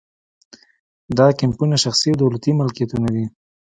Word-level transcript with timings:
دا 1.17 1.27
کیمپونه 1.39 1.75
شخصي 1.83 2.09
او 2.11 2.17
دولتي 2.23 2.51
ملکیتونه 2.59 3.07
دي 3.15 3.25